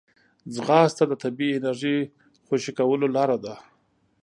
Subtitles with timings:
[0.53, 1.99] ځغاسته د طبیعي انرژۍ
[2.47, 3.53] خوشې کولو لاره ده